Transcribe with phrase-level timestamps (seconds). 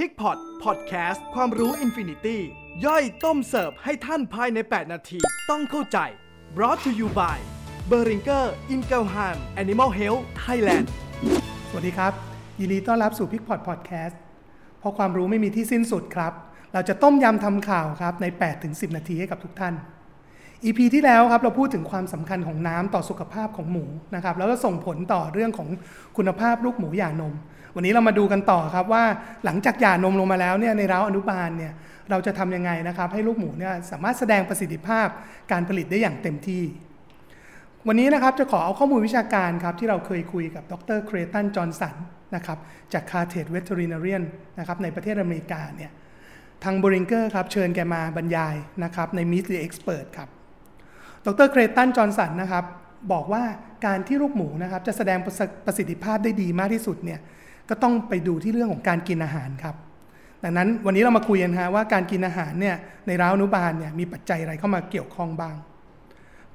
[0.00, 2.40] PIGPOT PODCAST ความรู้ infinity
[2.84, 5.18] ย่อยต้มเสิร์ฟให้ท่านภายใน 8 นาที
[5.50, 5.98] ต้องเข้าใจ
[6.56, 7.38] brought to you by
[7.90, 9.28] b e r i n g e r i n g e l h a
[9.34, 10.86] m Animal Health Thailand
[11.68, 12.12] สวัสดีครับ
[12.60, 14.20] ยินดีต้อนรับสู่ PIGPOT PODCAST
[14.80, 16.32] เพราะความรู้ไม่มีที่สิ้นสุดครับ
[16.72, 18.26] เราจะต้มยำทำข่าวครับใน
[18.62, 19.74] 8-10 นาทีให้กับทุกท่าน
[20.64, 23.84] EP ที่แล้วครับเราพูดถึงความสำคัญของน้ำต่อสุขภาพของหมู
[24.14, 25.68] นะครับแล้วก็ส่งผลต่อเรื่องของ
[26.16, 27.34] คุณภาพลูกหมูหย่านม
[27.76, 29.04] วันนี้เรามาดูกันต่อครับว่า
[29.44, 31.72] หลังจากหย่านมลงมาแล้วเนี่ยในร้าวอนุบาลเนี่ย
[32.10, 35.08] เราจะทำยังไงนะครับให้ลูกหมูเนี่ยสามารถแสดงประสิทธิภาพ
[35.52, 36.64] การผลิตได้อย่างเต็มที่
[37.86, 41.96] วันนี้นะครับจะขอเอาข้อมูลวิชาการครับที่เราเคยคุยกับดรเครตันจอห์นสัน
[42.34, 42.58] นะครับ
[42.92, 44.22] จากคาเทดเวท e รินาเรียน
[44.58, 45.90] นะครับในประเทศอเมริกาเนี่ย
[46.64, 50.28] ทางบริงเกอร์ครับเชิญแกมาบรรยายนะครับใน Meet the Expert ครับ
[51.26, 52.64] ดรเครตันจอห์นสันนะครับ
[53.12, 53.42] บอกว่า
[53.86, 57.20] การที่ลูกหมูนะครับจะแสดงประสประสิทธิภาพได้ดีมากที่สุดเนี่ย
[57.68, 59.76] ก็ต้องไปดูที่เรื่องของการกินอาหารครับ
[60.44, 62.76] ดังนั้นวันนี้เรามาคุยกันฮะว่าการกินอาหารเนี่ย
[63.06, 65.54] ในร้าวอนุบาลเนี่ยมีปัจจัยอะไรเข้ามาเกี่ยวข้องบ้าง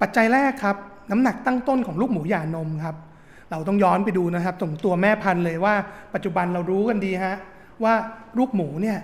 [0.02, 0.76] ปัจจัยแรกครับ
[1.12, 2.96] น้ำหนักตั้งต้นของลูกหมูหย่านมครับ
[3.52, 5.76] เราต้องย้อนไปดูนะครับตรงตัวแม่พันธุ์เลยว่า
[6.14, 7.36] ปัจจุบันเรารู้กันดีฮะ
[7.84, 7.94] ว่า
[8.38, 8.98] ลูกหมูเนี่ย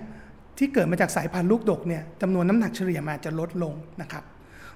[0.58, 4.24] ที่เกิดมาจากสายพันธุ์ลูกดกเนี่ยจำนวนน้ำหนักเฉลี่ยมาจะลดลงนะครับ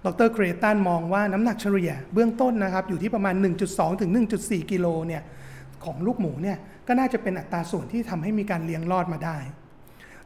[0.06, 3.36] ดรเครตันมองว่าน้ำหนักเฉลี่ยเบื้องต้นนะครับอยู่ที่ประมาณ
[3.68, 5.22] 1.2 ถึง 1.4 กิโลเนี่ย
[5.86, 6.58] ของลูกหมูเนี่ย
[6.88, 9.38] ก็น่าจะเป็นอัตราส่วนที่ทำให้มีการเลี้ยงรอดมาได้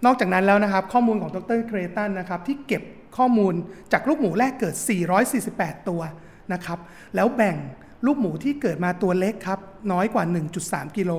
[0.06, 2.84] นอกจากนั้นแล้วนะครับข้อมูลของดรเครตันนะครับที่เก็บ
[3.18, 3.54] ข้อมูล
[3.92, 4.76] จากลูกหมูแรกเกิด
[5.32, 6.02] 448 ตัว
[6.54, 6.80] นะครับ
[7.16, 7.58] แล้วแบ่ง
[8.06, 9.60] ลูกหมูที่เกิดมาตัวเล็กครับ
[9.92, 10.24] น้อยกว่า
[10.62, 11.12] 1.3 กิโล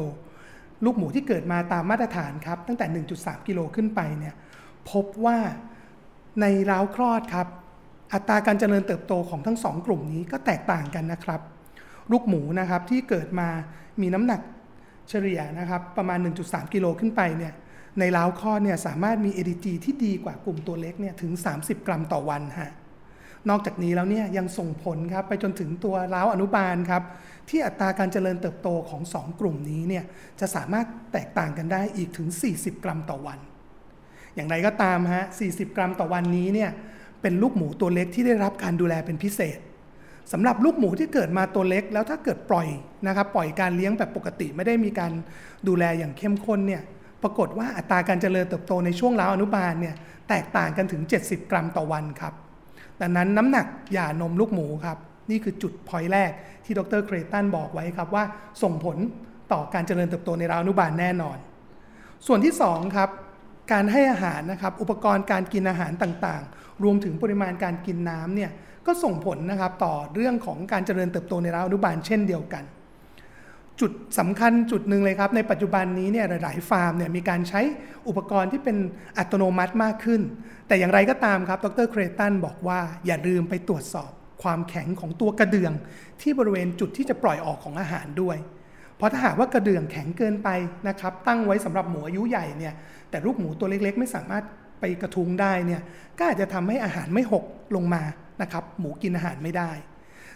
[0.85, 4.35] ลูกหมูที่เกิดมาตามมาตรฐานครับตั้งแต่ 1.3 กิโลขึ้นไปเนี่ย
[4.91, 5.39] พบว่า
[6.41, 7.47] ในร้าวคลอดครับ
[8.13, 11.41] อัตราการเจริญเติบโตของทั้งสองกลุ่มนี้ก็แตกต่างกันนะครับ
[12.13, 13.49] ลูกหมูนะครับที่เกิดมา
[14.01, 14.41] มีน้ำหนัก
[15.09, 17.53] เฉลี่ยนะครับประมาณ 1.3 กิโลขึ้นไปเนี่ย
[17.99, 22.73] ในร้าวคลอเนี่ยสามารถมี ADG ที่ดีกว่ากลุ่มตัวเล็กเนี่ยถึง 30 กรัมต่อวันฮะ
[23.49, 27.03] นอกจากนี้แล้วเนี่ยยังส่งผลครับไปจนถึงตัวร้าวอนุบาลครับ
[27.49, 30.05] ที่อัตราการเจริญเติบโตของ 2 กลุ่มนี้เนี่ย
[30.41, 33.39] จะสามารถแตกต่างกันได้อีกถึง 40 กรัมต่อวัน
[34.35, 36.71] อย่างไรก็ตามฮะ 40 กรัมต่อวันนี้เนี่ย
[37.23, 39.59] เป็นลูกหมูตัวเล็กที่ได้รับการดูแลเป็นพิเศษ
[40.33, 42.69] สำหรับลูกหมูที่เกิดมาตัวเล็ก แล้วถ้าเกิดปล่อย
[43.07, 45.13] นะครับปล่อยการเลี้ยงแบบปกติไม่ได้มีการ
[45.69, 46.83] ดูแลอย่างเข้มข้นเนี่ย
[47.23, 49.95] ปรากฏว่าอัตราการเจริญเติบโตในช่วงร้าวอนุบาลเนี่ย
[50.29, 52.35] แตกต่างกันถึง 70 กรัมต่อวันครับ
[53.01, 54.99] ดังนั้นน้ำหนักหย่านมลูกหมูครับ
[55.31, 56.31] นี่คือจุดพอยแรก
[56.65, 58.25] ที่ดรเครตันบอกไว้ครับว่า
[58.63, 58.97] ส่งผล
[59.53, 61.39] ต่อการเจริญเติบโตในร้าวอนุบาลแน่นอน
[62.27, 63.11] ส่วนที่2ครับ
[63.73, 68.51] การให้อาหารนะครับ อุปกรณ์การกินอาหารต่างๆ รวมถึงปริมาณการกินน้ำเนี่ย
[68.87, 72.65] ก็ส่งผลนะครับต่อเรื่องของการเจริญเติบโตในร้าวอนุบาลเช่นเดียวกัน
[73.81, 77.61] จุดสำคัญจุดหนึ่งเลยครับ ในปัจจุบันนี้เนี่ยหลายๆฟาร์มเนี่ยมีการใช้
[78.09, 78.77] อุปกรณ์ที่เป็น
[79.19, 80.23] อัตโนมัติมากขึ้น
[80.67, 84.11] แต่อย่างไรก็ตามครับดรเครตันบอกว่าอย่าลืมไปตรวจสอบ
[84.43, 85.73] ความแข็งของตัวกระเดื่อง
[86.23, 88.37] ที่บริเวณจุดที่จะปล่อยออกของอาหารด้วย
[88.97, 90.49] เพราะถ้าหากว่ากระเดื่องแข็งเกินไป
[90.89, 92.75] นะครับ ตั้งไว้สำหรับหมูอายุใหญ่เนี่ย
[93.11, 94.45] แต่ลูกหมูตัวเล็กๆ ไม่สามารถ
[94.81, 95.81] ไปกระทุ้งได้เนี่ย
[96.19, 97.45] ก็อาจจะทำให้อาหารไม่หก
[97.77, 98.03] ลงมา
[98.43, 99.71] นะครับ หมูกินอาหารไม่ได้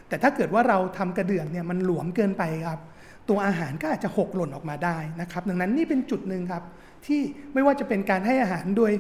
[0.09, 2.81] แต่ถ้าเกิดว่าเราทำกระเดื่องเนี่ยมันหลวมเกินไปครับ
[3.29, 6.63] ตัวอาหารก็อาจจะหกหล่นออกมาได้นะครับ ดังนั้นนี่เป็นจุดหนึ่งครับ
[7.07, 7.21] ที่
[7.55, 8.93] ไม่ว่าจะเป็นการให้อาหารโดย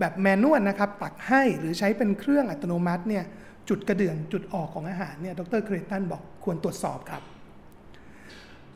[0.00, 3.24] แบบแมนนวลนะครับ ตักให้หรือใช้เป็นเครื่องอัตโนมัติเนี่ย
[3.68, 7.22] จุดกระเดื่องจุดออกของอาหารเนี่ย ดรเครตันบอกควรตรวจสอบครับ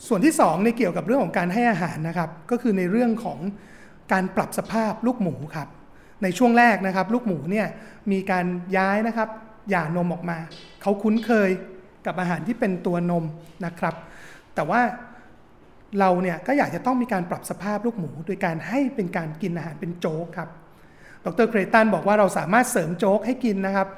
[0.06, 3.38] ส่วนที่2ในเกี่ยวกับเรื่องของการให้อาหารนะครับ ก็คือในเรื่องของ
[4.12, 5.68] การปรับสภาพลูกหมูครับ
[6.22, 7.66] ในช่วงแรกนะครับ ลูกหมูเนี่ย
[8.12, 9.28] มีการย้ายนะครับ
[9.70, 10.38] หย่านมออกมา
[10.82, 11.50] เขาคุ้นเคย
[12.06, 13.24] กับอาหารที่เป็นตัวนม
[13.66, 13.94] นะครับ
[14.54, 14.80] แต่ว่า
[16.00, 20.48] เราเนี่ยก็อยากจะต้องมีการปรับสภาพลูกหมู โดยการให้เป็นการกินอาหารเป็นโจ๊กครับ
[21.24, 23.88] ดรเครตันบอกว่าเราสามารถเสริมโจ๊กให้กินนะครับ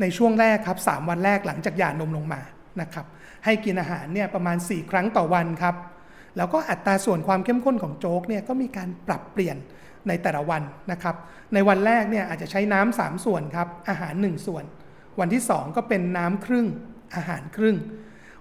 [0.00, 2.40] ในช่วงแรกครับ 3 วันแรกหลังจากหย่านมลงมา
[2.82, 3.06] นะครับ
[3.44, 5.74] ให้กินอาหารเนี่ยประมาณ 4 ครั้งต่อวันครับ
[6.36, 9.56] แล้วก็อัตราส่วนความเข้มข้นของโจ๊กเนี่ยก็มีการปรับเปลี่ยน
[10.08, 11.16] ในแต่ละวันนะครับ
[11.54, 14.64] ในวันแรกเนี่ยอาจจะใช้น้ำสามส่วนครับ อาหาร 1 ส่วน
[15.20, 16.66] วันที่ 2 ก็เป็นน้ำครึ่ง
[17.16, 17.76] อาหารครึ่ง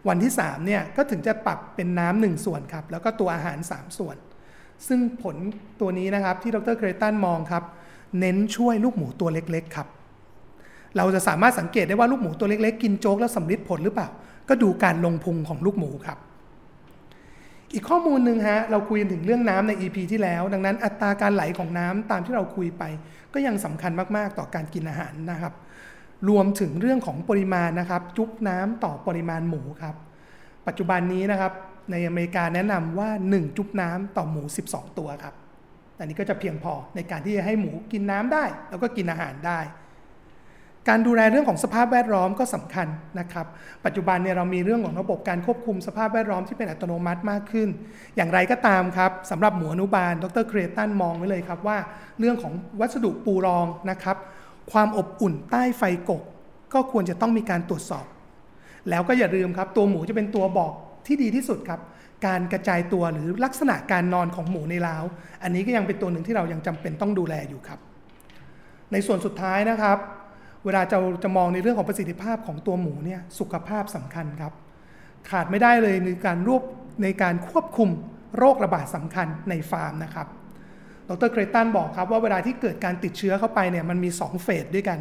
[0.08, 4.18] วันที่3เนี่ยก็ถึงจะปรับเป็นน้ำหนึ่งส่วนครับ แล้วก็ตัวอาหาร 3 ส่วน
[4.88, 5.36] ซึ่งผล
[5.82, 7.64] ตัวนี้นะครับที่ดรเครตันมองครับ
[8.20, 9.88] เน้นช่วยลูกหมูตัวเล็กๆครับ
[10.98, 14.08] เราจะสามารถสังเกตได้ว่าลูกหมูตัวเล็กๆ กินโจ๊กแล้วสำลิดผลหรือเปล่า
[14.50, 16.18] ก็ดูการลงพุงของลูกหมูครับ
[17.74, 22.84] อีกข้อมูลหนึ่งฮะ เราคุยถึงเรื่องน้ำใน EP ที่แล้ว ดังนั้นอัตราการไหลของน้ำตามที่เราคุยไป
[23.34, 25.54] ก็ยังสำคัญมากๆต่อการกินอาหารนะครับ
[26.30, 29.96] รวมถึงเรื่องของปริมาณนะครับ จุ๊บน้ำต่อปริมาณหมูครับ
[30.68, 31.52] ปัจจุบันนี้นะครับ
[31.92, 35.36] ในอเมริกาแนะนำว่า 1 จุ๊บน้ำต่อหมู 12 ตัวครับ
[36.00, 39.60] อันนี้ก็จะเพียงพอในการที่จะให้หมูกินน้ำได้ แล้วก็กินอาหารได้
[40.90, 42.88] การดูแลเรื่องของสภาพแวดล้อมก็สำคัญ
[43.20, 43.46] นะครับ
[43.86, 47.70] ปัจจุบันเนี่ยเรามีเรื่องของระบบการควบคุมสภาพแวดล้อมที่เป็นอัตโนมัติมากขึ้น
[48.16, 51.78] อย่างไรก็ตามครับสำหรับหมูอนุบาล ดรเครตันมองไว้เลยครับว่า
[52.20, 54.18] เรื่องของวัสดุปูรองนะครับ
[54.72, 56.24] ความอบอุ่นใต้ไฟกก
[56.74, 58.06] ก็ควรจะต้องมีการตรวจสอบ
[58.90, 60.72] แล้วก็อย่าลืมครับ ตัวหมูจะเป็นตัวบอก
[61.08, 61.80] ที่ดีที่สุดครับ
[62.28, 64.98] การกระจายตัวหรือลักษณะการนอนของหมูในเล้า
[65.44, 67.80] อันนี้ก็ยังเป็นตัวหนึ่งที่เรายังจำเป็นต้องดูแลอยู่ครับ
[68.92, 69.98] ในส่วนสุดท้ายนะครับ
[70.66, 74.54] เวลาจะจะมองในเรื่องของประสิทธิภาพของตัวหมูเนี่ยสุขภาพสำคัญครับ
[75.30, 76.64] ขาดไม่ได้เลยในการรวบ
[77.04, 77.90] ในการควบคุม
[78.38, 80.28] โรคระบาดสำคัญในฟาร์มนะครับ
[81.10, 85.00] ดรเครตันบอกครับว่าเวลาที่เกิดการติดเชื้อเข้าไปเนี่ยมันมี 2 เฟสด้วยกัน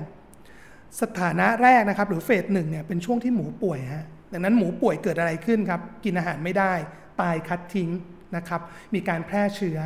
[1.01, 6.73] สถานะแรกนะครับหรือเฟสหนึ่งเนี่ยเป็นช่วงที่หมูป่วยฮะดังนั้นหมูป่วยเกิดอะไรขึ้นครับ กินอาหารไม่ได้
[7.21, 7.91] ตายคัดทิ้ง
[8.37, 8.61] นะครับ
[8.95, 9.79] มีการแพร่เชื้อ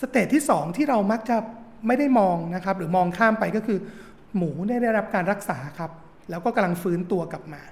[0.00, 1.36] สเตจที่ 2 ที่เรามักจะ
[1.86, 3.78] ไม่ได้มองนะครับ หรือมองข้ามไปก็คือ
[4.36, 5.90] หมูได้ได้รับการรักษาครับ
[6.30, 7.62] แล้วก็กำลังฟื้นตัวกลับมา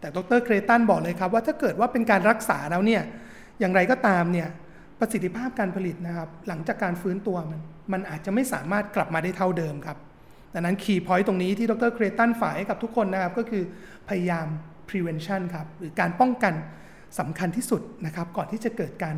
[0.00, 3.02] แต่ดรเครตันบอกเลยครับว่าถ้าเกิดว่าเป็นการรักษาแล้วเนี่ย
[3.60, 4.48] อย่างไรก็ตามเนี่ย
[5.00, 7.60] ประสิทธิภาพการผลิตนะครับ หลังจากการฟื้นตัวมัน
[7.92, 9.98] มันอาจจะไม่สามารถกลับมาได้เท่าเดิมครับ
[10.54, 13.62] ดังนั้น key point ตรงนี้ที่ดร.เครตันฝากให้กับทุกคนนะครับ ก็คือ
[14.08, 14.46] พยายาม
[14.88, 16.54] prevention ครับ หรือการป้องกัน
[17.18, 19.16] สำคัญที่สุดนะครับ ก่อนที่จะเกิดการ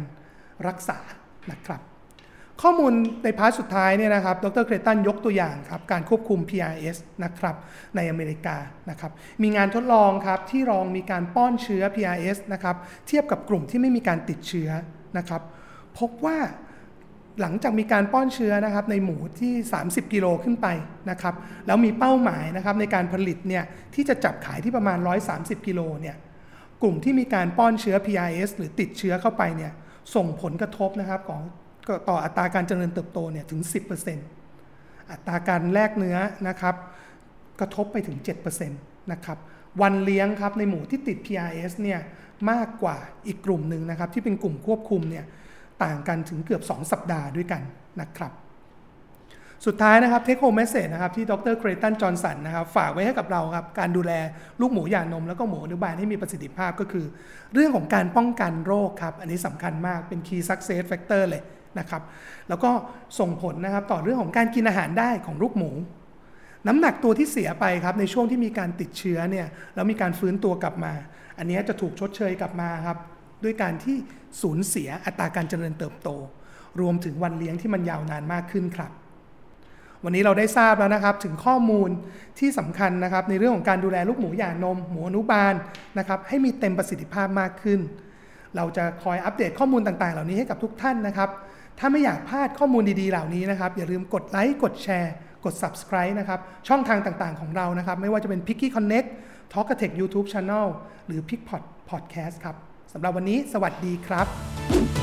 [0.68, 0.98] รักษา
[1.52, 1.80] นะครับ
[2.62, 2.92] ข้อมูล
[3.24, 7.56] ใน part สุดท้ายเนี่ยนะครับ ดร.เครตันยกตัวอย่างครับ การควบคุม PRRS นะครับ
[7.96, 8.56] ในอเมริกา
[8.90, 9.12] นะครับ
[9.42, 12.76] มีงานทดลองครับที่ลองมีการป้อนเชื้อ PRRS นะครับ
[13.08, 14.70] เทียบกับกลุ่มที่ไม่มีการติดเชื้อ
[15.18, 15.42] นะครับ
[15.98, 16.38] พบว่า
[17.40, 20.66] หลังจากมีการป้อนเชื้อนะครับในหมูที่ 30 กิโลขึ้นไป
[21.10, 21.34] นะครับ
[21.66, 23.64] แล้วมีเป้าหมายนะครับในการผลิตเนี่ย
[23.94, 24.98] ที่จะจับขายที่ประมาณ
[25.32, 26.16] 130 กิโลเนี่ย
[26.82, 29.72] กลุ่มที่มีการป้อนเชื้อ PRS หรือติดเชื้อเข้าไปเนี่ย
[30.14, 31.42] ส่งผลกระทบนะครับของ
[31.88, 33.60] ก็ต่ออัตราการเจริญเติบโตเนี่ยถึง
[34.36, 36.16] 10%อัตราการแลกเนื้อ
[36.48, 36.74] นะครับ
[37.60, 38.18] กระทบไปถึง
[38.64, 39.38] 7%นะครับ
[39.82, 42.00] วันเลี้ยงครับในหมูที่ติด PRS เนี่ย
[42.50, 42.96] มากกว่า
[43.26, 45.24] อีกกลุ่มหนึ่งนะครับ ที่เป็นกลุ่มควบคุมเนี่ย
[45.84, 47.62] ต่างกันถึงเกือบ 2 สัปดาห์ด้วยกัน
[48.00, 48.32] นะครับ
[49.66, 54.12] สุดท้ายนะครับ take home message นะครับที่ดร.เครตันจอห์นสันนะครับฝากไว้ให้กับเราครับการดูแล
[54.60, 57.06] ลูกหมูหย่านม แล้วก็หมูอนุบาลให้มีประสิทธิภาพก็คือ
[57.54, 61.42] เรื่องของการป้องกันโรคครับ อันนี้สำคัญมากเป็น Key Success Factor เลย
[61.78, 62.02] นะครับ
[62.48, 62.70] แล้วก็
[63.18, 65.70] ส่งผลนะครับต่อเรื่องของการกินอาหารได้ของลูกหมู
[66.66, 70.92] น้ำหนักตัวที่เสียไปครับในช่วงที่มีการติดเชื้อเนี่ยแล้วมีการฟื้นตัวกลับมา
[71.38, 72.98] อันนี้จะถูกชดเชยกลับมาครับ
[73.44, 73.96] ด้วยการที่
[74.42, 76.08] สูญเสียอัตราการเจริญเติบโต
[76.80, 78.92] รวมถึงวันเลี้ยงที่มันยาวนานมากขึ้นครับ
[80.04, 81.90] วันนี้เราได้ทราบแล้วนะครับถึงข้อมูล
[82.38, 85.54] ที่สำคัญนะครับในเรื่องของการดูแลลูกหมูหย่านม หมูอนุบาล
[85.98, 87.80] นะครับให้มีเต็มประสิทธิภาพมากขึ้น
[88.56, 91.30] เราจะคอยอัปเดตข้อมูลต่างๆ เหล่านี้ให้กับทุกท่านนะครับ
[91.84, 95.12] ถ้าไม่อยากพลาดข้อมูลดีๆ เหล่านี้นะครับ อย่าลืมกดไลค์กดแชร์
[95.44, 99.08] กด subscribe นะครับ ช่องทางต่างๆของเรานะครับ ไม่ว่าจะเป็น Picky Connect
[99.52, 100.66] Talk a Tech YouTube Channel
[101.06, 102.56] หรือ Pickpot Podcast ครับ
[102.92, 105.01] สำหรับวันนี้สวัสดีครับ